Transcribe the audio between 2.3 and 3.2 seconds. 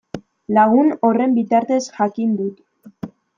dut.